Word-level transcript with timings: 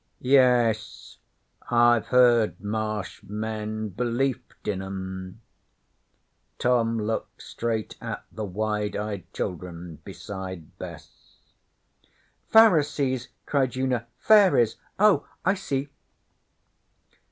'Yes. 0.19 1.19
I've 1.69 2.07
heard 2.07 2.59
Marsh 2.59 3.21
men 3.21 3.89
belieft 3.89 4.67
in 4.67 4.81
'em.' 4.81 5.41
Tom 6.57 6.97
looked 6.97 7.43
straight 7.43 7.97
at 8.01 8.25
the 8.31 8.43
wide 8.43 8.95
eyed 8.95 9.31
children 9.31 9.97
beside 10.03 10.75
Bess. 10.79 11.35
'Pharisees,' 12.47 13.27
cried 13.45 13.75
Una. 13.77 14.07
'Fairies? 14.17 14.77
Oh, 14.97 15.27
I 15.45 15.53
see!' 15.53 15.87